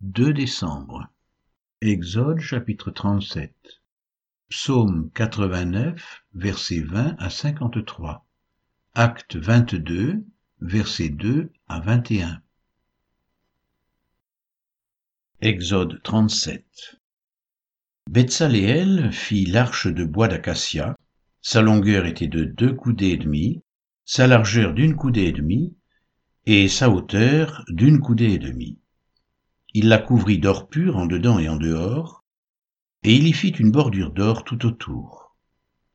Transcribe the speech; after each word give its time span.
2 0.00 0.32
décembre. 0.32 1.08
Exode 1.80 2.38
chapitre 2.38 2.92
37. 2.92 3.52
Psaume 4.48 5.10
89, 5.12 6.24
versets 6.34 6.82
20 6.82 7.16
à 7.18 7.30
53. 7.30 8.24
Acte 8.94 9.34
22, 9.34 10.24
versets 10.60 11.08
2 11.08 11.50
à 11.66 11.80
21. 11.80 12.40
Exode 15.40 16.00
37. 16.04 17.00
Betsaléel 18.08 19.10
fit 19.10 19.46
l'arche 19.46 19.88
de 19.88 20.04
bois 20.04 20.28
d'acacia. 20.28 20.96
Sa 21.42 21.60
longueur 21.60 22.06
était 22.06 22.28
de 22.28 22.44
deux 22.44 22.72
coudées 22.72 23.10
et 23.10 23.16
demie, 23.16 23.64
sa 24.04 24.28
largeur 24.28 24.74
d'une 24.74 24.94
coudée 24.94 25.24
et 25.24 25.32
demie, 25.32 25.76
et 26.46 26.68
sa 26.68 26.88
hauteur 26.88 27.64
d'une 27.68 27.98
coudée 27.98 28.34
et 28.34 28.38
demie 28.38 28.78
il 29.74 29.88
la 29.88 29.98
couvrit 29.98 30.38
d'or 30.38 30.68
pur 30.68 30.96
en 30.96 31.06
dedans 31.06 31.38
et 31.38 31.48
en 31.48 31.56
dehors, 31.56 32.24
et 33.02 33.14
il 33.14 33.26
y 33.26 33.32
fit 33.32 33.50
une 33.50 33.70
bordure 33.70 34.10
d'or 34.10 34.44
tout 34.44 34.66
autour. 34.66 35.36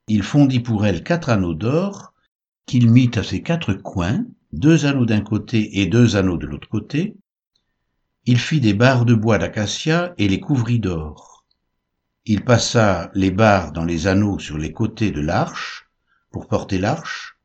Il 0.08 0.24
fondit 0.24 0.60
pour 0.60 0.86
elle 0.86 1.04
quatre 1.04 1.30
anneaux 1.30 1.54
d'or, 1.54 2.14
qu'il 2.66 2.90
mit 2.90 3.12
à 3.16 3.24
ses 3.24 3.42
quatre 3.42 3.74
coins, 3.74 4.26
deux 4.52 4.86
anneaux 4.86 5.06
d'un 5.06 5.22
côté 5.22 5.82
et 5.82 5.86
deux 5.88 6.16
anneaux 6.16 6.38
de 6.38 6.46
l'autre 6.46 6.70
côté. 6.70 7.16
Il 8.26 8.38
fit 8.38 8.62
des 8.62 8.74
barres 8.74 9.06
de 9.06 9.16
bois 9.16 9.38
d'acacia 9.38 10.14
et 10.18 10.28
les 10.28 10.40
couvrit 10.40 10.80
d'or. 10.80 11.46
Il 12.26 12.46
passa 12.46 13.12
les 13.14 13.32
barres 13.32 13.74
dans 13.74 13.84
les 13.84 14.08
anneaux 14.08 14.40
sur 14.40 14.58
les 14.58 14.72
côtés 14.72 15.12
de 15.12 15.20
l'arche, 15.20 15.90
pour 16.32 16.48
porter 16.48 16.78
l'arche. 16.78 17.38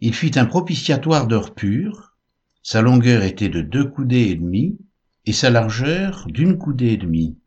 Il 0.00 0.14
fit 0.14 0.38
un 0.38 0.46
propitiatoire 0.46 1.26
d'or 1.26 1.54
pur, 1.54 2.16
sa 2.62 2.80
longueur 2.80 3.22
était 3.22 3.50
de 3.50 3.60
deux 3.60 3.84
coudées 3.84 4.28
et 4.30 4.34
demie, 4.36 4.78
et 5.26 5.32
sa 5.32 5.50
largeur 5.50 6.26
d'une 6.28 6.58
coudée 6.58 6.92
et 6.92 6.96
demie. 6.96 7.38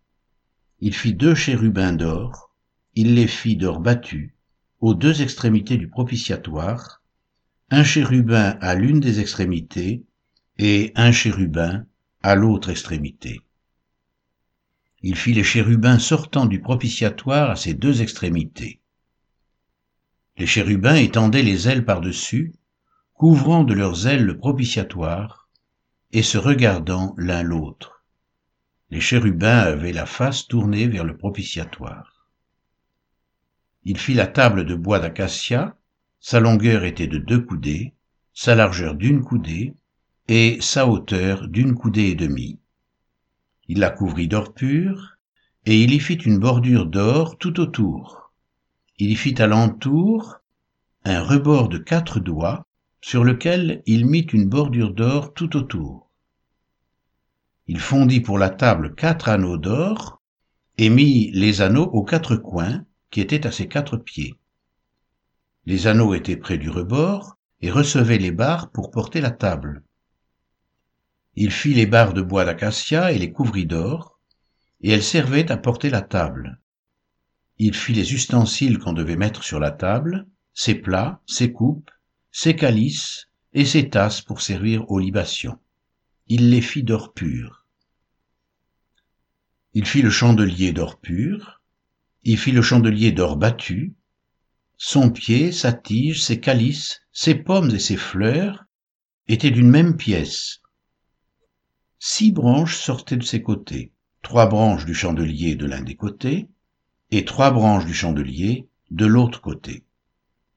Il 0.80 0.94
fit 0.94 1.14
deux 1.14 1.36
chérubins 1.36 1.94
d'or, 1.94 2.54
il 2.96 3.16
les 3.16 3.28
fit 3.28 3.56
d'or 3.56 3.80
battu, 3.80 4.36
aux 4.80 4.94
deux 4.94 5.22
extrémités 5.22 5.78
du 5.78 5.88
propitiatoire, 5.88 7.02
un 7.70 7.84
chérubin 7.84 8.58
à 8.62 8.76
l'une 8.76 9.00
des 9.00 9.20
extrémités 9.20 10.04
et 10.58 10.92
un 10.96 11.12
chérubin 11.12 11.86
à 12.22 12.36
l'autre 12.36 12.70
extrémité. 12.70 13.42
Il 15.02 15.16
fit 15.16 15.34
les 15.34 15.44
chérubins 15.44 16.00
sortant 16.00 16.46
du 16.46 16.62
propitiatoire 16.62 17.52
à 17.52 17.56
ses 17.56 17.74
deux 17.74 18.02
extrémités. 18.02 18.80
Les 20.38 20.48
chérubins 20.48 20.96
étendaient 20.96 21.44
les 21.44 21.68
ailes 21.68 21.86
par-dessus, 21.86 22.54
couvrant 23.14 23.64
de 23.64 23.74
leurs 23.74 24.08
ailes 24.08 24.24
le 24.24 24.38
propitiatoire, 24.38 25.43
et 26.14 26.22
se 26.22 26.38
regardant 26.38 27.16
l'un 27.18 27.42
l'autre. 27.42 28.04
Les 28.92 29.02
chérubins 29.02 29.58
avaient 29.58 29.92
la 29.92 30.06
face 30.06 30.48
tournée 30.48 30.88
vers 30.88 31.04
le 31.04 31.18
propitiatoire. 31.18 32.30
Il 33.84 33.98
fit 33.98 34.14
la 34.14 34.28
table 34.28 34.66
de 34.66 34.76
bois 34.76 35.00
d'acacia, 35.00 35.76
sa 36.20 36.40
longueur 36.40 36.86
était 36.86 37.08
de 37.08 37.18
deux 37.18 37.42
coudées, 37.42 37.96
sa 38.34 38.54
largeur 38.54 38.94
d'une 38.94 39.24
coudée, 39.24 39.74
et 40.28 40.60
sa 40.62 40.88
hauteur 40.88 41.48
d'une 41.48 41.74
coudée 41.74 42.10
et 42.10 42.16
demie. 42.16 42.60
Il 43.68 43.80
la 43.80 43.90
couvrit 43.90 44.28
d'or 44.28 44.54
pur, 44.54 45.18
et 45.66 45.82
il 45.82 45.94
y 45.94 46.00
fit 46.00 46.14
une 46.14 46.38
bordure 46.38 46.86
d'or 46.86 47.38
tout 47.40 47.60
autour. 47.60 48.32
Il 49.00 49.12
y 49.12 49.16
fit 49.16 49.42
alentour 49.42 50.38
un 51.06 51.24
rebord 51.24 51.70
de 51.70 51.80
quatre 51.80 52.20
doigts, 52.20 52.66
sur 53.02 53.26
lequel 53.26 53.84
il 53.86 54.06
mit 54.06 54.28
une 54.32 54.48
bordure 54.48 54.94
d'or 54.94 55.34
tout 55.34 55.58
autour. 55.58 56.03
Il 57.68 57.80
fondit 57.80 58.20
pour 58.20 58.38
la 58.38 58.50
table 58.50 58.94
quatre 58.94 59.30
anneaux 59.30 59.58
d'or, 59.58 60.22
et 60.78 60.90
mit 60.90 61.32
les 61.32 61.62
anneaux 61.62 61.86
aux 61.86 62.04
quatre 62.04 62.36
coins, 62.36 62.86
qui 63.10 63.22
étaient 63.22 63.48
à 63.48 63.52
ses 63.52 63.68
quatre 63.68 63.96
pieds. 63.96 64.36
Les 65.66 65.88
anneaux 65.88 66.14
étaient 66.14 66.36
près 66.36 66.58
du 66.58 66.70
rebord, 66.70 67.38
et 67.62 67.72
recevaient 67.72 68.18
les 68.18 68.32
barres 68.32 68.70
pour 68.72 68.92
porter 68.92 69.22
la 69.22 69.32
table. 69.32 69.84
Il 71.36 71.52
fit 71.52 71.74
les 71.74 71.86
barres 71.86 72.14
de 72.14 72.22
bois 72.22 72.44
d'acacia 72.44 73.14
et 73.14 73.18
les 73.18 73.32
couvrit 73.32 73.66
d'or, 73.66 74.20
et 74.82 74.92
elles 74.92 75.04
servaient 75.04 75.50
à 75.50 75.56
porter 75.56 75.90
la 75.90 76.02
table. 76.02 76.60
Il 77.58 77.74
fit 77.74 77.94
les 77.94 78.14
ustensiles 78.14 78.78
qu'on 78.78 78.92
devait 78.92 79.16
mettre 79.16 79.44
sur 79.44 79.62
la 79.62 79.72
table, 79.72 80.28
ses 80.54 80.76
plats, 80.76 81.22
ses 81.26 81.54
coupes, 81.54 81.90
ses 82.32 82.58
calices 82.58 83.30
et 83.54 83.64
ses 83.64 83.90
tasses 83.90 84.22
pour 84.22 84.42
servir 84.42 84.90
aux 84.92 85.00
libations 85.00 85.58
il 86.28 86.50
les 86.50 86.62
fit 86.62 86.84
d'or 86.84 87.14
pur. 87.14 87.66
Il 89.74 89.86
fit 89.86 90.02
le 90.02 90.10
chandelier 90.10 90.72
d'or 90.72 91.00
pur, 91.00 91.62
il 92.24 92.38
fit 92.38 92.52
le 92.52 92.62
chandelier 92.62 93.12
d'or 93.12 93.38
battu, 93.38 93.96
son 94.78 95.10
pied, 95.12 95.52
sa 95.52 95.74
tige, 95.74 96.24
ses 96.24 96.40
calices, 96.40 97.02
ses 97.12 97.36
pommes 97.36 97.72
et 97.72 97.80
ses 97.80 97.98
fleurs 97.98 98.66
étaient 99.28 99.52
d'une 99.52 99.70
même 99.70 99.98
pièce. 99.98 100.62
Six 102.00 102.32
branches 102.32 102.78
sortaient 102.78 103.18
de 103.18 103.24
ses 103.24 103.42
côtés, 103.42 103.92
trois 104.22 104.48
branches 104.48 104.86
du 104.86 104.94
chandelier 104.94 105.56
de 105.56 105.66
l'un 105.66 105.82
des 105.82 105.96
côtés, 105.96 106.50
et 107.12 107.26
trois 107.26 107.52
branches 107.52 107.86
du 107.86 107.94
chandelier 107.94 108.68
de 108.92 109.06
l'autre 109.06 109.42
côté. 109.42 109.84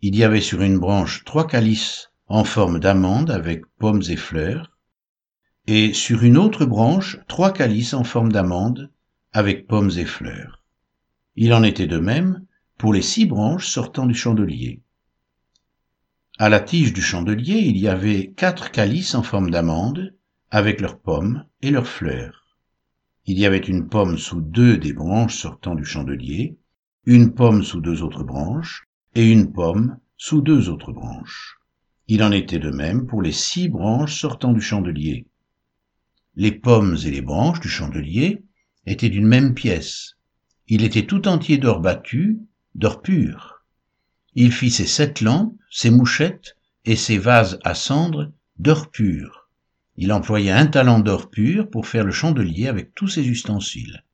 Il 0.01 0.15
y 0.17 0.25
avait 0.25 0.41
sur 0.41 0.63
une 0.63 0.79
branche 0.79 1.25
trois 1.25 1.47
calices 1.47 2.11
en 2.27 2.45
forme 2.45 2.81
d'amande 2.81 3.31
avec 3.31 3.65
pommes 3.79 4.03
et 4.09 4.17
fleurs, 4.17 4.76
et 5.67 5.93
sur 5.93 6.23
une 6.23 6.37
autre 6.37 6.65
branche 6.65 7.19
trois 7.29 7.53
calices 7.53 7.95
en 7.95 8.05
forme 8.05 8.31
d'amande 8.31 8.91
avec 9.33 9.67
pommes 9.67 9.91
et 9.97 10.05
fleurs. 10.05 10.63
Il 11.35 11.53
en 11.53 11.63
était 11.63 11.87
de 11.87 11.99
même 11.99 12.45
pour 12.79 12.93
les 12.93 13.03
six 13.03 13.27
branches 13.27 13.69
sortant 13.69 14.07
du 14.07 14.15
chandelier. 14.15 14.81
À 16.39 16.49
la 16.49 16.61
tige 16.61 16.93
du 16.93 17.03
chandelier, 17.03 17.59
il 17.59 17.79
y 17.79 17.89
avait 17.89 18.33
quatre 18.37 18.71
calices 18.71 19.15
en 19.15 19.23
forme 19.23 19.51
d'amande 19.51 20.15
avec 20.51 20.81
leurs 20.81 20.99
pommes 20.99 21.45
et 21.63 21.71
leurs 21.71 21.89
fleurs. 21.89 22.59
Il 23.25 23.39
y 23.39 23.47
avait 23.47 23.59
une 23.59 23.89
pomme 23.89 24.19
sous 24.19 24.41
deux 24.41 24.77
des 24.77 24.93
branches 24.93 25.37
sortant 25.37 25.75
du 25.75 25.85
chandelier, 25.85 26.57
une 27.07 27.35
pomme 27.35 27.63
sous 27.63 27.81
deux 27.81 28.03
autres 28.03 28.23
branches 28.23 28.87
et 29.15 29.31
une 29.31 29.53
pomme 29.53 29.99
sous 30.17 30.43
deux 30.43 30.69
autres 30.69 30.93
branches. 30.93 31.59
Il 32.07 32.23
en 32.23 32.31
était 32.31 32.59
de 32.59 32.71
même 32.71 33.07
pour 33.07 33.23
les 33.23 33.33
six 33.33 33.69
branches 33.69 34.21
sortant 34.21 34.53
du 34.53 34.61
chandelier. 34.61 35.27
Les 36.37 36.53
pommes 36.53 36.99
et 37.05 37.11
les 37.11 37.23
branches 37.23 37.61
du 37.61 37.69
chandelier 37.69 38.43
étaient 38.85 39.09
d'une 39.09 39.27
même 39.27 39.55
pièce. 39.55 40.17
Il 40.69 40.85
était 40.85 41.07
tout 41.07 41.29
entier 41.29 41.57
d'or 41.57 41.81
battu, 41.81 42.39
d'or 42.75 43.01
pur. 43.01 43.65
Il 44.35 44.53
fit 44.53 44.71
ses 44.71 44.87
sept 44.87 45.23
lampes, 45.23 45.57
ses 45.71 45.91
mouchettes 45.91 46.57
et 46.85 46.95
ses 46.95 47.17
vases 47.17 47.59
à 47.65 47.75
cendre 47.75 48.33
d'or 48.59 48.91
pur. 48.91 49.49
Il 49.97 50.13
employa 50.13 50.59
un 50.59 50.67
talent 50.67 51.01
d'or 51.01 51.31
pur 51.31 51.71
pour 51.71 51.87
faire 51.87 52.05
le 52.05 52.13
chandelier 52.13 52.69
avec 52.69 52.95
tous 52.95 53.09
ses 53.09 53.27
ustensiles. 53.27 54.05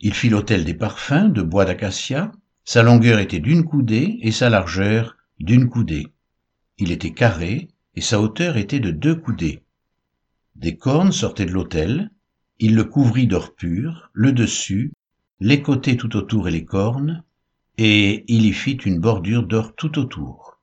Il 0.00 0.14
fit 0.14 0.30
l'autel 0.30 0.64
des 0.64 0.74
parfums 0.74 1.28
de 1.28 1.42
bois 1.42 1.66
d'acacia. 1.66 2.32
Sa 2.64 2.82
longueur 2.82 3.18
était 3.18 3.38
d'une 3.38 3.64
coudée 3.64 4.18
et 4.22 4.32
sa 4.32 4.48
largeur 4.48 5.16
d'une 5.40 5.68
coudée. 5.68 6.06
Il 6.78 6.90
était 6.90 7.12
carré 7.12 7.68
et 7.96 8.00
sa 8.00 8.18
hauteur 8.18 8.56
était 8.56 8.80
de 8.80 8.92
deux 8.92 9.14
coudées. 9.14 9.62
Des 10.58 10.76
cornes 10.76 11.12
sortaient 11.12 11.46
de 11.46 11.52
l'autel, 11.52 12.10
il 12.58 12.74
le 12.74 12.82
couvrit 12.82 13.28
d'or 13.28 13.54
pur, 13.54 14.10
le 14.12 14.32
dessus, 14.32 14.92
les 15.38 15.62
côtés 15.62 15.96
tout 15.96 16.16
autour 16.16 16.48
et 16.48 16.50
les 16.50 16.64
cornes, 16.64 17.22
et 17.76 18.24
il 18.26 18.44
y 18.44 18.52
fit 18.52 18.72
une 18.74 18.98
bordure 18.98 19.46
d'or 19.46 19.76
tout 19.76 20.00
autour. 20.00 20.58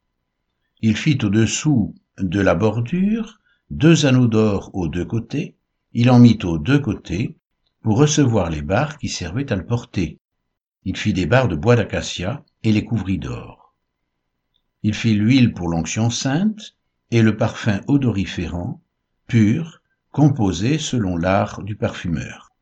Il 0.81 0.97
fit 0.97 1.17
au-dessous 1.23 1.95
de 2.17 2.41
la 2.41 2.55
bordure 2.55 3.39
deux 3.69 4.05
anneaux 4.05 4.27
d'or 4.27 4.69
aux 4.73 4.89
deux 4.89 5.05
côtés, 5.05 5.55
il 5.93 6.11
en 6.11 6.19
mit 6.19 6.39
aux 6.43 6.57
deux 6.57 6.79
côtés 6.79 7.37
pour 7.81 7.97
recevoir 7.97 8.49
les 8.49 8.61
barres 8.61 8.97
qui 8.97 9.07
servaient 9.07 9.49
à 9.49 9.55
le 9.55 9.65
porter. 9.65 10.19
Il 10.83 10.97
fit 10.97 11.13
des 11.13 11.25
barres 11.25 11.47
de 11.47 11.55
bois 11.55 11.77
d'acacia 11.77 12.43
et 12.63 12.73
les 12.73 12.83
couvrit 12.83 13.17
d'or. 13.17 13.73
Il 14.83 14.93
fit 14.93 15.15
l'huile 15.15 15.53
pour 15.53 15.69
l'onction 15.69 16.09
sainte 16.09 16.75
et 17.11 17.21
le 17.21 17.37
parfum 17.37 17.79
odoriférant, 17.87 18.81
pur, 19.25 19.81
composé 20.15 20.77
selon 20.77 21.17
l'art 21.17 21.61
du 21.61 21.75
parfumeur. 21.75 22.55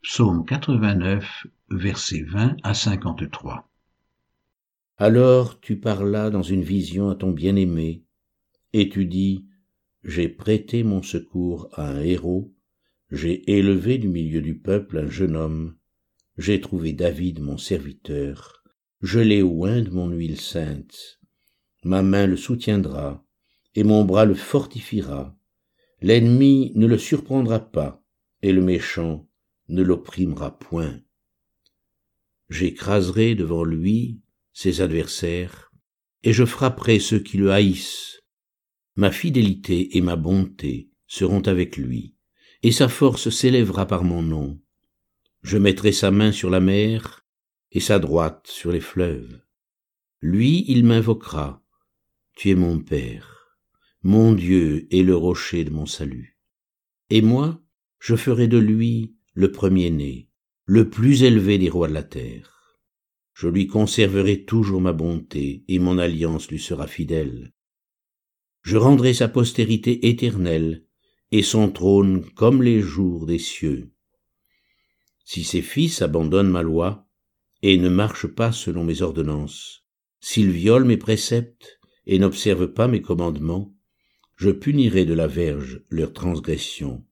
Psaume 0.00 0.46
89, 0.46 1.46
versets 1.68 2.22
20 2.22 2.56
à 2.62 2.72
53. 2.72 3.68
Alors 4.96 5.60
tu 5.60 5.78
parlas 5.78 6.30
dans 6.30 6.40
une 6.40 6.62
vision 6.62 7.10
à 7.10 7.16
ton 7.16 7.30
bien-aimé, 7.30 8.02
et 8.72 8.88
tu 8.88 9.04
dis, 9.04 9.44
J'ai 10.04 10.30
prêté 10.30 10.84
mon 10.84 11.02
secours 11.02 11.68
à 11.74 11.86
un 11.86 12.00
héros, 12.00 12.50
j'ai 13.10 13.58
élevé 13.58 13.98
du 13.98 14.08
milieu 14.08 14.40
du 14.40 14.58
peuple 14.58 15.00
un 15.00 15.06
jeune 15.06 15.36
homme, 15.36 15.76
j'ai 16.38 16.62
trouvé 16.62 16.94
David 16.94 17.40
mon 17.40 17.58
serviteur, 17.58 18.63
je 19.04 19.20
l'ai 19.20 19.42
oint 19.42 19.82
de 19.82 19.90
mon 19.90 20.08
huile 20.08 20.40
sainte. 20.40 21.20
ma 21.84 22.00
main 22.02 22.26
le 22.26 22.38
soutiendra, 22.38 23.22
et 23.74 23.84
mon 23.84 24.02
bras 24.02 24.24
le 24.24 24.34
fortifiera. 24.34 25.36
L'ennemi 26.00 26.72
ne 26.74 26.86
le 26.86 26.96
surprendra 26.96 27.60
pas, 27.60 28.02
et 28.40 28.50
le 28.50 28.62
méchant 28.62 29.28
ne 29.68 29.82
l'opprimera 29.82 30.58
point. 30.58 31.02
J'écraserai 32.48 33.34
devant 33.34 33.62
lui 33.62 34.22
ses 34.54 34.80
adversaires, 34.80 35.70
et 36.22 36.32
je 36.32 36.46
frapperai 36.46 36.98
ceux 36.98 37.18
qui 37.18 37.36
le 37.36 37.52
haïssent. 37.52 38.22
Ma 38.96 39.10
fidélité 39.10 39.98
et 39.98 40.00
ma 40.00 40.16
bonté 40.16 40.88
seront 41.06 41.42
avec 41.42 41.76
lui, 41.76 42.16
et 42.62 42.72
sa 42.72 42.88
force 42.88 43.28
s'élèvera 43.28 43.86
par 43.86 44.02
mon 44.02 44.22
nom. 44.22 44.58
Je 45.42 45.58
mettrai 45.58 45.92
sa 45.92 46.10
main 46.10 46.32
sur 46.32 46.48
la 46.48 46.60
mer, 46.60 47.23
et 47.74 47.80
sa 47.80 47.98
droite 47.98 48.46
sur 48.46 48.72
les 48.72 48.80
fleuves. 48.80 49.40
Lui, 50.20 50.64
il 50.68 50.84
m'invoquera. 50.84 51.62
Tu 52.36 52.50
es 52.50 52.54
mon 52.54 52.78
Père, 52.78 53.58
mon 54.02 54.32
Dieu 54.32 54.86
et 54.90 55.02
le 55.02 55.14
rocher 55.14 55.64
de 55.64 55.70
mon 55.70 55.86
salut. 55.86 56.38
Et 57.10 57.20
moi, 57.20 57.62
je 57.98 58.16
ferai 58.16 58.48
de 58.48 58.58
lui 58.58 59.16
le 59.34 59.52
premier-né, 59.52 60.30
le 60.64 60.88
plus 60.88 61.24
élevé 61.24 61.58
des 61.58 61.68
rois 61.68 61.88
de 61.88 61.94
la 61.94 62.02
terre. 62.02 62.78
Je 63.34 63.48
lui 63.48 63.66
conserverai 63.66 64.44
toujours 64.44 64.80
ma 64.80 64.92
bonté, 64.92 65.64
et 65.66 65.80
mon 65.80 65.98
alliance 65.98 66.48
lui 66.48 66.60
sera 66.60 66.86
fidèle. 66.86 67.52
Je 68.62 68.76
rendrai 68.76 69.12
sa 69.12 69.28
postérité 69.28 70.08
éternelle, 70.08 70.86
et 71.32 71.42
son 71.42 71.70
trône 71.70 72.24
comme 72.34 72.62
les 72.62 72.80
jours 72.80 73.26
des 73.26 73.40
cieux. 73.40 73.92
Si 75.24 75.42
ses 75.42 75.62
fils 75.62 76.00
abandonnent 76.00 76.50
ma 76.50 76.62
loi, 76.62 77.08
et 77.64 77.78
ne 77.78 77.88
marchent 77.88 78.28
pas 78.28 78.52
selon 78.52 78.84
mes 78.84 79.02
ordonnances, 79.02 79.84
s'ils 80.20 80.50
violent 80.50 80.86
mes 80.86 80.96
préceptes, 80.96 81.80
et 82.06 82.18
n'observent 82.18 82.72
pas 82.72 82.86
mes 82.86 83.02
commandements, 83.02 83.74
je 84.36 84.50
punirai 84.50 85.04
de 85.04 85.14
la 85.14 85.26
verge 85.26 85.82
leurs 85.88 86.12
transgressions, 86.12 87.04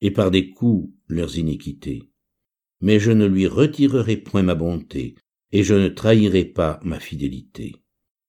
et 0.00 0.10
par 0.10 0.30
des 0.30 0.50
coups 0.50 0.90
leurs 1.08 1.36
iniquités 1.36 2.10
mais 2.80 3.00
je 3.00 3.10
ne 3.10 3.26
lui 3.26 3.46
retirerai 3.46 4.16
point 4.16 4.42
ma 4.42 4.54
bonté, 4.54 5.14
et 5.52 5.62
je 5.62 5.74
ne 5.74 5.88
trahirai 5.88 6.44
pas 6.44 6.80
ma 6.84 7.00
fidélité. 7.00 7.74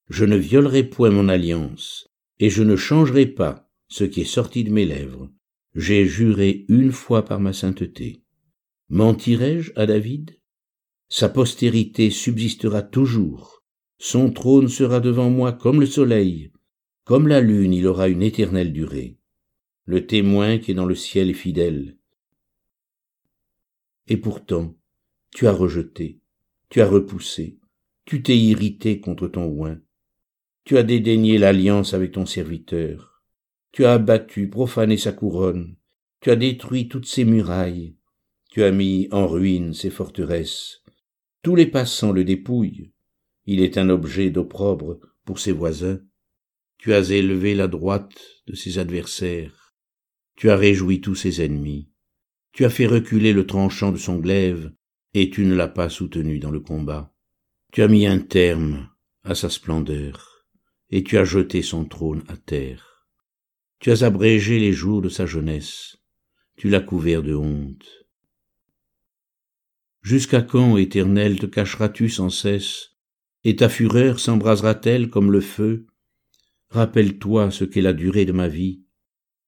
Je 0.09 0.25
ne 0.25 0.37
violerai 0.37 0.83
point 0.83 1.09
mon 1.09 1.27
alliance, 1.27 2.09
et 2.39 2.49
je 2.49 2.63
ne 2.63 2.75
changerai 2.75 3.25
pas 3.25 3.69
ce 3.89 4.03
qui 4.03 4.21
est 4.21 4.25
sorti 4.25 4.63
de 4.63 4.71
mes 4.71 4.85
lèvres. 4.85 5.29
J'ai 5.75 6.05
juré 6.05 6.65
une 6.69 6.91
fois 6.91 7.25
par 7.25 7.39
ma 7.39 7.53
sainteté. 7.53 8.23
Mentirai-je 8.89 9.71
à 9.75 9.85
David? 9.85 10.36
Sa 11.09 11.29
postérité 11.29 12.09
subsistera 12.09 12.81
toujours. 12.81 13.63
Son 13.97 14.29
trône 14.31 14.67
sera 14.67 14.99
devant 14.99 15.29
moi 15.29 15.53
comme 15.53 15.79
le 15.79 15.85
soleil. 15.85 16.51
Comme 17.05 17.27
la 17.27 17.39
lune, 17.39 17.73
il 17.73 17.87
aura 17.87 18.09
une 18.09 18.21
éternelle 18.21 18.73
durée. 18.73 19.17
Le 19.85 20.05
témoin 20.05 20.57
qui 20.57 20.71
est 20.71 20.75
dans 20.75 20.85
le 20.85 20.95
ciel 20.95 21.29
est 21.29 21.33
fidèle. 21.33 21.97
Et 24.07 24.17
pourtant, 24.17 24.75
tu 25.33 25.47
as 25.47 25.53
rejeté, 25.53 26.19
tu 26.69 26.81
as 26.81 26.87
repoussé, 26.87 27.57
tu 28.03 28.21
t'es 28.21 28.37
irrité 28.37 28.99
contre 28.99 29.27
ton 29.27 29.45
oin, 29.45 29.79
tu 30.65 30.77
as 30.77 30.83
dédaigné 30.83 31.37
l'alliance 31.37 31.93
avec 31.93 32.13
ton 32.13 32.25
serviteur, 32.25 33.23
tu 33.71 33.85
as 33.85 33.93
abattu, 33.93 34.49
profané 34.49 34.97
sa 34.97 35.13
couronne, 35.13 35.75
tu 36.19 36.31
as 36.31 36.35
détruit 36.35 36.89
toutes 36.89 37.05
ses 37.05 37.23
murailles, 37.23 37.95
tu 38.49 38.63
as 38.63 38.71
mis 38.71 39.07
en 39.11 39.27
ruine 39.27 39.73
ses 39.73 39.89
forteresses, 39.89 40.81
tous 41.41 41.55
les 41.55 41.67
passants 41.67 42.11
le 42.11 42.23
dépouillent, 42.23 42.91
il 43.45 43.61
est 43.61 43.77
un 43.77 43.89
objet 43.89 44.29
d'opprobre 44.29 44.99
pour 45.25 45.39
ses 45.39 45.51
voisins, 45.51 45.99
tu 46.77 46.93
as 46.93 47.09
élevé 47.11 47.55
la 47.55 47.67
droite 47.67 48.19
de 48.47 48.55
ses 48.55 48.79
adversaires, 48.79 49.73
tu 50.35 50.49
as 50.49 50.55
réjoui 50.55 51.01
tous 51.01 51.15
ses 51.15 51.43
ennemis, 51.43 51.89
tu 52.51 52.65
as 52.65 52.69
fait 52.69 52.87
reculer 52.87 53.33
le 53.33 53.45
tranchant 53.45 53.91
de 53.91 53.97
son 53.97 54.17
glaive, 54.17 54.71
et 55.13 55.29
tu 55.29 55.45
ne 55.45 55.55
l'as 55.55 55.67
pas 55.67 55.89
soutenu 55.89 56.39
dans 56.39 56.51
le 56.51 56.59
combat. 56.59 57.13
Tu 57.71 57.81
as 57.81 57.87
mis 57.87 58.05
un 58.05 58.19
terme 58.19 58.89
à 59.23 59.35
sa 59.35 59.49
splendeur, 59.49 60.45
et 60.89 61.03
tu 61.03 61.17
as 61.17 61.25
jeté 61.25 61.61
son 61.61 61.85
trône 61.85 62.23
à 62.27 62.37
terre. 62.37 63.07
Tu 63.79 63.91
as 63.91 64.03
abrégé 64.03 64.59
les 64.59 64.73
jours 64.73 65.01
de 65.01 65.09
sa 65.09 65.25
jeunesse, 65.25 65.97
tu 66.55 66.69
l'as 66.69 66.81
couvert 66.81 67.23
de 67.23 67.35
honte. 67.35 68.06
Jusqu'à 70.07 70.41
quand, 70.41 70.77
éternel, 70.77 71.37
te 71.37 71.45
cacheras-tu 71.45 72.07
sans 72.07 72.29
cesse, 72.29 72.91
et 73.43 73.57
ta 73.57 73.67
fureur 73.67 74.21
s'embrasera-t-elle 74.21 75.09
comme 75.09 75.33
le 75.33 75.41
feu? 75.41 75.85
Rappelle-toi 76.69 77.51
ce 77.51 77.65
qu'est 77.65 77.81
la 77.81 77.91
durée 77.91 78.23
de 78.23 78.31
ma 78.31 78.47
vie, 78.47 78.85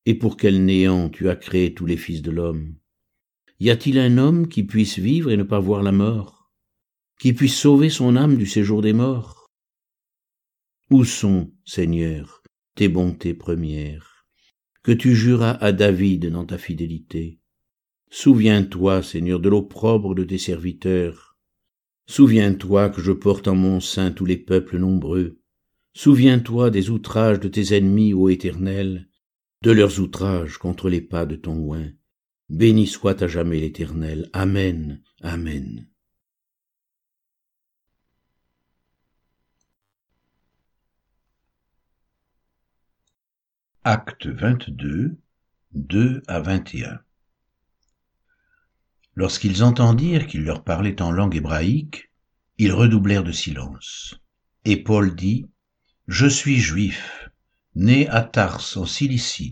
et 0.06 0.16
pour 0.16 0.36
quel 0.36 0.66
néant 0.66 1.08
tu 1.08 1.30
as 1.30 1.38
créé 1.38 1.74
tous 1.74 1.86
les 1.86 1.96
fils 1.96 2.22
de 2.22 2.32
l'homme. 2.32 2.76
Y 3.62 3.70
a-t-il 3.70 3.98
un 3.98 4.18
homme 4.18 4.50
qui 4.50 4.64
puisse 4.64 5.00
vivre 5.00 5.32
et 5.32 5.38
ne 5.38 5.44
pas 5.44 5.62
voir 5.62 5.82
la 5.82 5.94
mort, 5.94 6.52
qui 7.22 7.32
puisse 7.32 7.56
sauver 7.56 7.90
son 7.90 8.18
âme 8.18 8.36
du 8.36 8.46
séjour 8.46 8.82
des 8.82 8.92
morts? 8.92 9.48
Où 10.90 11.06
sont, 11.06 11.54
Seigneur, 11.64 12.44
tes 12.76 12.90
bontés 12.90 13.34
premières, 13.34 14.28
que 14.84 14.92
tu 14.92 15.16
juras 15.16 15.54
à 15.62 15.72
David 15.72 16.26
dans 16.26 16.46
ta 16.46 16.58
fidélité? 16.58 17.39
Souviens-toi, 18.12 19.04
Seigneur, 19.04 19.40
de 19.40 19.50
l'opprobre 19.50 20.16
de 20.16 20.24
tes 20.24 20.40
serviteurs. 20.40 21.38
Souviens-toi 22.08 22.90
que 22.90 23.02
je 23.02 23.12
porte 23.12 23.48
en 23.48 23.56
mon 23.56 23.80
sein 23.80 24.12
tous 24.12 24.26
les 24.26 24.38
peuples 24.38 24.80
nombreux. 24.80 25.40
Souviens-toi 25.94 26.72
des 26.72 26.90
outrages 26.90 27.40
de 27.40 27.48
tes 27.48 27.76
ennemis, 27.76 28.14
ô 28.14 28.30
Éternel, 28.30 29.08
de 29.62 29.72
leurs 29.72 30.00
outrages 30.00 30.58
contre 30.58 30.90
les 30.90 31.02
pas 31.02 31.28
de 31.28 31.36
ton 31.36 31.56
oin. 31.60 31.92
Béni 32.50 32.88
soit 32.88 33.22
à 33.22 33.28
jamais 33.28 33.60
l'Éternel. 33.60 34.30
Amen. 34.34 35.04
Amen. 35.22 35.88
Acte 43.84 44.26
22, 44.26 45.16
2 45.74 46.24
à 46.28 46.40
21 46.40 47.00
Lorsqu'ils 49.20 49.66
entendirent 49.66 50.28
qu'il 50.28 50.46
leur 50.46 50.64
parlait 50.64 51.02
en 51.02 51.12
langue 51.12 51.36
hébraïque, 51.36 52.10
ils 52.58 52.72
redoublèrent 52.72 53.26
de 53.26 53.34
silence. 53.34 54.16
Et 54.64 54.82
Paul 54.82 55.14
dit, 55.14 55.46
Je 56.08 56.26
suis 56.26 56.58
juif, 56.58 57.30
né 57.76 58.08
à 58.08 58.22
Tars 58.22 58.78
en 58.78 58.86
Cilicie 58.86 59.52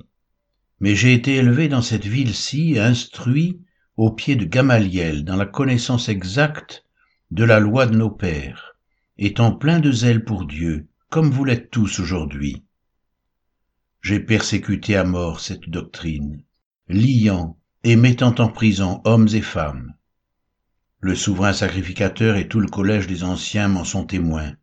mais 0.80 0.96
j'ai 0.96 1.12
été 1.14 1.36
élevé 1.36 1.68
dans 1.68 1.82
cette 1.82 2.06
ville-ci, 2.06 2.80
instruit 2.80 3.60
au 3.98 4.10
pied 4.10 4.38
de 4.38 4.46
Gamaliel, 4.46 5.26
dans 5.26 5.36
la 5.36 5.46
connaissance 5.46 6.08
exacte 6.08 6.86
de 7.32 7.44
la 7.44 7.60
loi 7.60 7.88
de 7.88 7.98
nos 7.98 8.10
pères, 8.10 8.78
étant 9.18 9.52
plein 9.52 9.82
de 9.82 9.92
zèle 9.92 10.24
pour 10.24 10.46
Dieu, 10.46 10.88
comme 11.10 11.30
vous 11.30 11.44
l'êtes 11.44 11.72
tous 11.72 12.00
aujourd'hui. 12.00 12.64
J'ai 14.02 14.22
persécuté 14.22 14.96
à 14.96 15.04
mort 15.04 15.42
cette 15.42 15.68
doctrine, 15.68 16.42
liant 16.88 17.57
et 17.84 17.96
mettant 17.96 18.36
en 18.40 18.48
prison 18.48 19.02
hommes 19.06 19.28
et 19.34 19.42
femmes. 19.42 19.94
Le 21.00 21.16
souverain 21.16 21.54
sacrificateur 21.54 22.38
et 22.38 22.48
tout 22.48 22.60
le 22.60 22.68
collège 22.68 23.08
des 23.08 23.24
anciens 23.24 23.68
m'en 23.68 23.84
sont 23.84 24.06
témoins. 24.06 24.54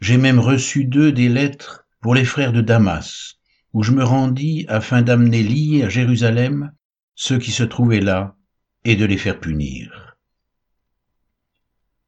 J'ai 0.00 0.16
même 0.16 0.38
reçu 0.38 0.84
d'eux 0.84 1.12
des 1.12 1.28
lettres 1.28 1.86
pour 2.00 2.14
les 2.14 2.24
frères 2.24 2.52
de 2.52 2.60
Damas, 2.60 3.34
où 3.72 3.82
je 3.82 3.92
me 3.92 4.04
rendis 4.04 4.64
afin 4.68 5.02
d'amener 5.02 5.42
liés 5.42 5.82
à 5.82 5.88
Jérusalem 5.88 6.72
ceux 7.14 7.38
qui 7.38 7.50
se 7.50 7.62
trouvaient 7.62 8.00
là 8.00 8.36
et 8.84 8.96
de 8.96 9.04
les 9.04 9.18
faire 9.18 9.40
punir. 9.40 10.16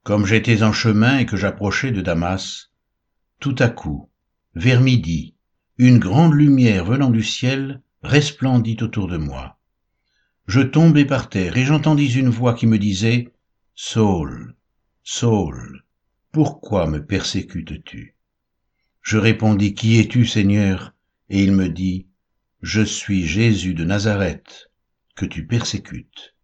Comme 0.03 0.25
j'étais 0.25 0.63
en 0.63 0.73
chemin 0.73 1.19
et 1.19 1.27
que 1.27 1.37
j'approchais 1.37 1.91
de 1.91 2.01
Damas, 2.01 2.71
tout 3.41 3.57
à 3.59 3.69
coup, 3.69 4.09
vers 4.55 4.81
midi, 4.81 5.35
une 5.77 5.99
grande 5.99 6.35
lumière 6.35 6.85
venant 6.87 7.11
du 7.11 7.23
ciel 7.23 7.83
resplendit 8.03 8.79
autour 8.81 9.09
de 9.09 9.19
moi. 9.19 9.58
Je 10.49 10.63
tombai 10.63 11.05
par 11.05 11.29
terre 11.29 11.59
et 11.59 11.67
j'entendis 11.67 12.15
une 12.15 12.31
voix 12.31 12.55
qui 12.55 12.67
me 12.67 12.79
disait 12.79 13.35
Saul, 13.75 14.57
Saul, 15.05 15.85
pourquoi 16.33 16.87
me 16.87 17.05
persécutes-tu? 17.05 18.17
Je 19.03 19.19
répondis 19.19 19.75
Qui 19.75 19.99
es-tu, 19.99 20.25
Seigneur? 20.25 20.95
Et 21.29 21.45
il 21.45 21.53
me 21.53 21.69
dit, 21.69 22.07
Je 22.63 22.81
suis 22.81 23.27
Jésus 23.27 23.75
de 23.75 23.85
Nazareth, 23.85 24.71
que 25.17 25.27
tu 25.27 25.47
persécutes. 25.47 26.35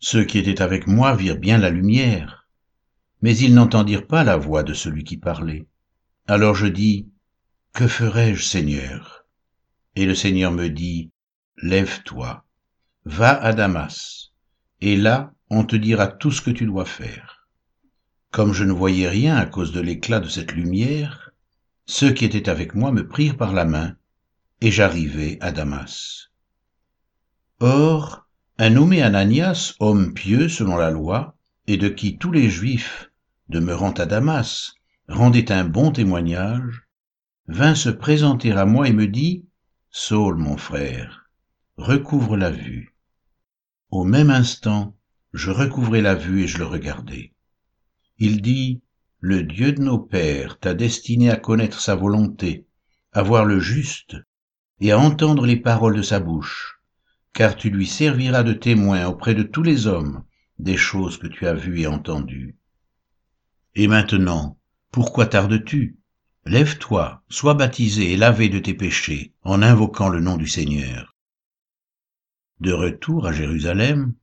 Ceux 0.00 0.24
qui 0.24 0.40
étaient 0.40 0.60
avec 0.60 0.88
moi 0.88 1.14
virent 1.14 1.38
bien 1.38 1.58
la 1.58 1.70
lumière, 1.70 2.48
mais 3.22 3.38
ils 3.38 3.54
n'entendirent 3.54 4.08
pas 4.08 4.24
la 4.24 4.36
voix 4.36 4.64
de 4.64 4.74
celui 4.74 5.04
qui 5.04 5.16
parlait. 5.16 5.68
Alors 6.26 6.56
je 6.56 6.66
dis, 6.66 7.08
Que 7.72 7.86
ferai-je, 7.86 8.42
Seigneur? 8.42 9.26
Et 9.94 10.06
le 10.06 10.16
Seigneur 10.16 10.50
me 10.50 10.68
dit, 10.68 11.12
Lève-toi, 11.62 12.45
va 13.06 13.40
à 13.40 13.52
Damas, 13.52 14.32
et 14.80 14.96
là 14.96 15.32
on 15.48 15.64
te 15.64 15.76
dira 15.76 16.08
tout 16.08 16.32
ce 16.32 16.42
que 16.42 16.50
tu 16.50 16.66
dois 16.66 16.84
faire. 16.84 17.46
Comme 18.32 18.52
je 18.52 18.64
ne 18.64 18.72
voyais 18.72 19.08
rien 19.08 19.36
à 19.36 19.46
cause 19.46 19.70
de 19.70 19.80
l'éclat 19.80 20.18
de 20.18 20.28
cette 20.28 20.50
lumière, 20.50 21.30
ceux 21.86 22.10
qui 22.10 22.24
étaient 22.24 22.48
avec 22.48 22.74
moi 22.74 22.90
me 22.90 23.06
prirent 23.06 23.36
par 23.36 23.52
la 23.52 23.64
main, 23.64 23.94
et 24.60 24.72
j'arrivai 24.72 25.38
à 25.40 25.52
Damas. 25.52 26.30
Or, 27.60 28.26
un 28.58 28.70
nommé 28.70 29.02
Ananias, 29.02 29.74
homme 29.78 30.12
pieux 30.12 30.48
selon 30.48 30.76
la 30.76 30.90
loi, 30.90 31.36
et 31.68 31.76
de 31.76 31.88
qui 31.88 32.18
tous 32.18 32.32
les 32.32 32.50
Juifs, 32.50 33.12
demeurant 33.48 33.92
à 33.92 34.06
Damas, 34.06 34.74
rendaient 35.08 35.52
un 35.52 35.64
bon 35.64 35.92
témoignage, 35.92 36.88
vint 37.46 37.76
se 37.76 37.90
présenter 37.90 38.50
à 38.50 38.66
moi 38.66 38.88
et 38.88 38.92
me 38.92 39.06
dit, 39.06 39.44
Saul, 39.92 40.34
mon 40.38 40.56
frère, 40.56 41.30
recouvre 41.76 42.36
la 42.36 42.50
vue. 42.50 42.95
Au 43.96 44.04
même 44.04 44.28
instant, 44.28 44.94
je 45.32 45.50
recouvrai 45.50 46.02
la 46.02 46.14
vue 46.14 46.42
et 46.42 46.46
je 46.46 46.58
le 46.58 46.66
regardai. 46.66 47.32
Il 48.18 48.42
dit, 48.42 48.82
Le 49.20 49.42
Dieu 49.42 49.72
de 49.72 49.80
nos 49.80 49.98
pères 49.98 50.58
t'a 50.58 50.74
destiné 50.74 51.30
à 51.30 51.36
connaître 51.36 51.80
sa 51.80 51.94
volonté, 51.94 52.66
à 53.14 53.22
voir 53.22 53.46
le 53.46 53.58
juste 53.58 54.18
et 54.80 54.92
à 54.92 54.98
entendre 54.98 55.46
les 55.46 55.56
paroles 55.56 55.96
de 55.96 56.02
sa 56.02 56.20
bouche, 56.20 56.78
car 57.32 57.56
tu 57.56 57.70
lui 57.70 57.86
serviras 57.86 58.42
de 58.42 58.52
témoin 58.52 59.06
auprès 59.06 59.34
de 59.34 59.42
tous 59.42 59.62
les 59.62 59.86
hommes 59.86 60.24
des 60.58 60.76
choses 60.76 61.16
que 61.16 61.26
tu 61.26 61.46
as 61.46 61.54
vues 61.54 61.80
et 61.80 61.86
entendues. 61.86 62.58
Et 63.76 63.88
maintenant, 63.88 64.58
pourquoi 64.92 65.24
tardes-tu? 65.24 65.96
Lève-toi, 66.44 67.22
sois 67.30 67.54
baptisé 67.54 68.12
et 68.12 68.18
lavé 68.18 68.50
de 68.50 68.58
tes 68.58 68.74
péchés 68.74 69.32
en 69.42 69.62
invoquant 69.62 70.10
le 70.10 70.20
nom 70.20 70.36
du 70.36 70.48
Seigneur. 70.48 71.15
De 72.60 72.72
retour 72.72 73.26
à 73.26 73.32
Jérusalem, 73.32 74.14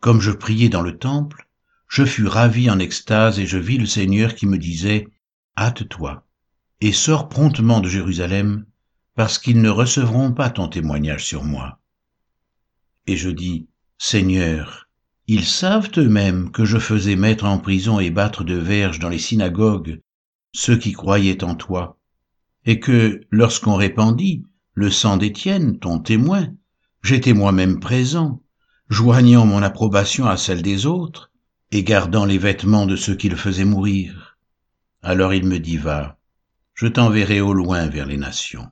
comme 0.00 0.20
je 0.20 0.30
priais 0.30 0.68
dans 0.68 0.82
le 0.82 0.98
temple, 0.98 1.48
je 1.88 2.04
fus 2.04 2.26
ravi 2.26 2.70
en 2.70 2.78
extase 2.78 3.38
et 3.38 3.46
je 3.46 3.58
vis 3.58 3.78
le 3.78 3.86
Seigneur 3.86 4.34
qui 4.34 4.46
me 4.46 4.58
disait, 4.58 5.08
Hâte-toi 5.56 6.26
et 6.80 6.92
sors 6.92 7.28
promptement 7.28 7.80
de 7.80 7.88
Jérusalem, 7.88 8.66
parce 9.14 9.38
qu'ils 9.38 9.62
ne 9.62 9.70
recevront 9.70 10.32
pas 10.32 10.50
ton 10.50 10.68
témoignage 10.68 11.24
sur 11.24 11.44
moi. 11.44 11.80
Et 13.06 13.16
je 13.16 13.30
dis, 13.30 13.68
Seigneur, 13.96 14.88
ils 15.26 15.44
savent 15.44 15.90
eux-mêmes 15.96 16.50
que 16.50 16.64
je 16.64 16.78
faisais 16.78 17.16
mettre 17.16 17.44
en 17.44 17.58
prison 17.58 18.00
et 18.00 18.10
battre 18.10 18.44
de 18.44 18.54
verges 18.54 18.98
dans 18.98 19.08
les 19.08 19.18
synagogues 19.18 20.00
ceux 20.52 20.76
qui 20.76 20.92
croyaient 20.92 21.42
en 21.42 21.54
toi, 21.54 21.98
et 22.64 22.80
que, 22.80 23.20
lorsqu'on 23.30 23.76
répandit 23.76 24.44
le 24.74 24.90
sang 24.90 25.16
d'Étienne, 25.16 25.78
ton 25.78 25.98
témoin, 25.98 26.52
j'étais 27.04 27.34
moi-même 27.34 27.80
présent, 27.80 28.42
joignant 28.88 29.44
mon 29.44 29.62
approbation 29.62 30.26
à 30.26 30.38
celle 30.38 30.62
des 30.62 30.86
autres, 30.86 31.30
et 31.70 31.84
gardant 31.84 32.24
les 32.24 32.38
vêtements 32.38 32.86
de 32.86 32.96
ceux 32.96 33.14
qui 33.14 33.28
le 33.28 33.36
faisaient 33.36 33.66
mourir. 33.66 34.38
Alors 35.02 35.34
il 35.34 35.44
me 35.44 35.58
dit, 35.58 35.76
va, 35.76 36.18
je 36.72 36.86
t'enverrai 36.86 37.42
au 37.42 37.52
loin 37.52 37.88
vers 37.88 38.06
les 38.06 38.16
nations. 38.16 38.70